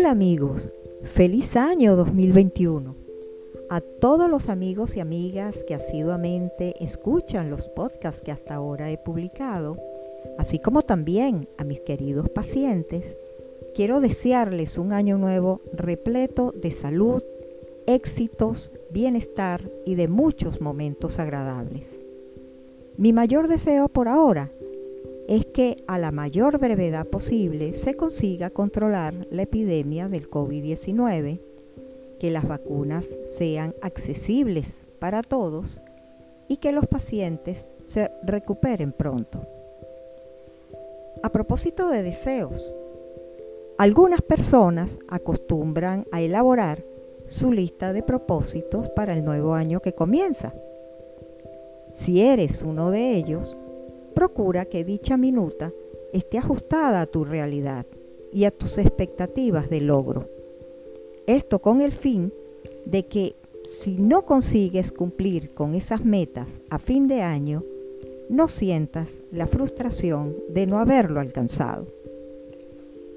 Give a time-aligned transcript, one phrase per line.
[0.00, 0.70] Hola amigos,
[1.02, 2.96] feliz año 2021.
[3.68, 8.96] A todos los amigos y amigas que asiduamente escuchan los podcasts que hasta ahora he
[8.96, 9.76] publicado,
[10.38, 13.18] así como también a mis queridos pacientes,
[13.74, 17.22] quiero desearles un año nuevo repleto de salud,
[17.86, 22.02] éxitos, bienestar y de muchos momentos agradables.
[22.96, 24.50] Mi mayor deseo por ahora
[25.30, 31.40] es que a la mayor brevedad posible se consiga controlar la epidemia del COVID-19,
[32.18, 35.82] que las vacunas sean accesibles para todos
[36.48, 39.46] y que los pacientes se recuperen pronto.
[41.22, 42.74] A propósito de deseos,
[43.78, 46.82] algunas personas acostumbran a elaborar
[47.26, 50.52] su lista de propósitos para el nuevo año que comienza.
[51.92, 53.56] Si eres uno de ellos,
[54.14, 55.72] procura que dicha minuta
[56.12, 57.86] esté ajustada a tu realidad
[58.32, 60.28] y a tus expectativas de logro.
[61.26, 62.32] Esto con el fin
[62.86, 67.64] de que si no consigues cumplir con esas metas a fin de año,
[68.28, 71.86] no sientas la frustración de no haberlo alcanzado.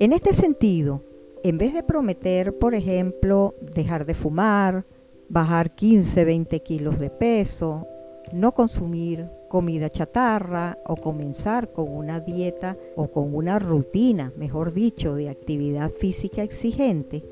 [0.00, 1.02] En este sentido,
[1.44, 4.84] en vez de prometer, por ejemplo, dejar de fumar,
[5.28, 7.86] bajar 15, 20 kilos de peso,
[8.32, 15.14] no consumir comida chatarra o comenzar con una dieta o con una rutina, mejor dicho,
[15.14, 17.22] de actividad física exigente,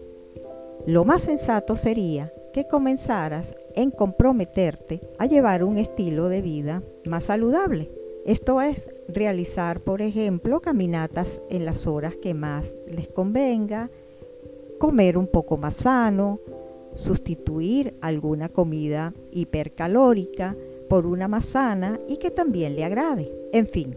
[0.87, 7.25] lo más sensato sería que comenzaras en comprometerte a llevar un estilo de vida más
[7.25, 7.91] saludable.
[8.27, 13.91] Esto es realizar, por ejemplo, caminatas en las horas que más les convenga,
[14.79, 16.39] comer un poco más sano,
[16.93, 20.55] sustituir alguna comida hipercalórica,
[20.91, 23.33] por una más sana y que también le agrade.
[23.53, 23.97] En fin,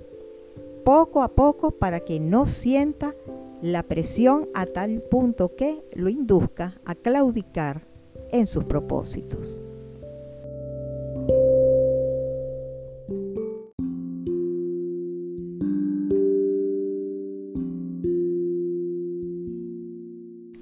[0.86, 3.16] poco a poco para que no sienta
[3.64, 7.88] la presión a tal punto que lo induzca a claudicar
[8.32, 9.60] en sus propósitos.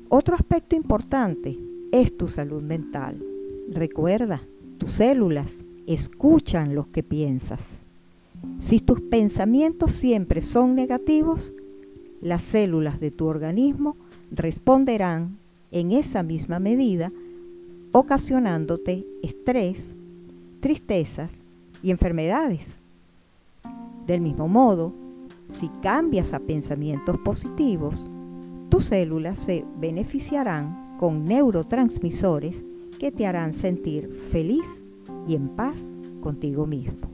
[0.08, 1.60] Otro aspecto importante
[1.92, 3.22] es tu salud mental.
[3.70, 7.84] Recuerda, tus células escuchan lo que piensas.
[8.60, 11.54] Si tus pensamientos siempre son negativos,
[12.22, 13.96] las células de tu organismo
[14.32, 15.38] responderán
[15.72, 17.12] en esa misma medida,
[17.92, 19.94] ocasionándote estrés,
[20.60, 21.32] tristezas
[21.82, 22.76] y enfermedades.
[24.06, 24.94] Del mismo modo,
[25.48, 28.10] si cambias a pensamientos positivos,
[28.70, 32.66] tus células se beneficiarán con neurotransmisores
[33.00, 34.84] que te harán sentir feliz
[35.28, 37.10] y en paz contigo mismo.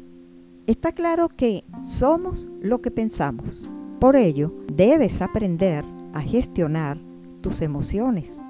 [0.68, 3.70] Está claro que somos lo que pensamos.
[4.00, 7.00] Por ello, debes aprender a gestionar
[7.42, 8.42] tus emociones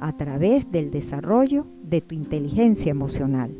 [0.00, 3.50] a través del desarrollo de tu inteligencia emocional.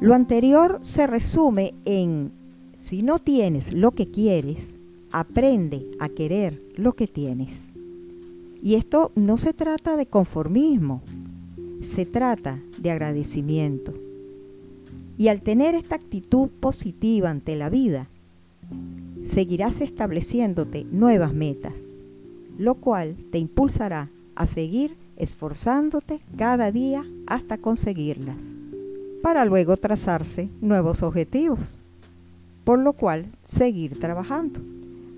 [0.00, 2.32] Lo anterior se resume en,
[2.74, 4.74] si no tienes lo que quieres,
[5.12, 7.62] aprende a querer lo que tienes.
[8.60, 11.02] Y esto no se trata de conformismo,
[11.80, 13.92] se trata de agradecimiento.
[15.16, 18.08] Y al tener esta actitud positiva ante la vida,
[19.20, 21.96] seguirás estableciéndote nuevas metas,
[22.58, 28.56] lo cual te impulsará a seguir esforzándote cada día hasta conseguirlas,
[29.22, 31.78] para luego trazarse nuevos objetivos,
[32.64, 34.60] por lo cual seguir trabajando.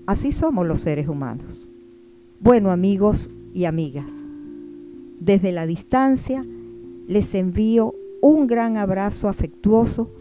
[0.05, 1.69] Así somos los seres humanos.
[2.39, 4.11] Bueno amigos y amigas,
[5.19, 6.45] desde la distancia
[7.07, 10.11] les envío un gran abrazo afectuoso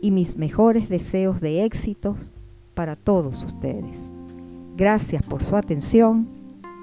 [0.00, 2.34] y mis mejores deseos de éxitos
[2.74, 4.12] para todos ustedes.
[4.76, 6.28] Gracias por su atención.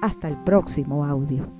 [0.02, 1.57] Hasta el próximo audio.